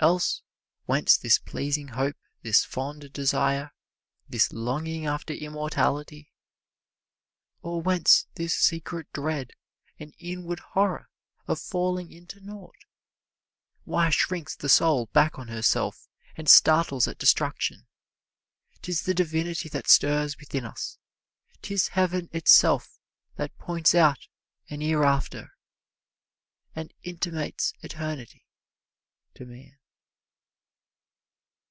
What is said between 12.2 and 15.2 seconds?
nought? Why shrinks the soul